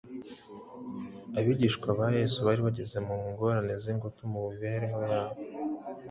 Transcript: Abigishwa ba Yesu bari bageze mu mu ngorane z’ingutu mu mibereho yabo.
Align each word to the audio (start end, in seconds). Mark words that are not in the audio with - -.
Abigishwa 1.39 1.87
ba 1.99 2.07
Yesu 2.19 2.37
bari 2.47 2.61
bageze 2.67 2.97
mu 3.05 3.13
mu 3.21 3.27
ngorane 3.31 3.73
z’ingutu 3.83 4.21
mu 4.31 4.39
mibereho 4.49 4.97
yabo. 5.11 5.35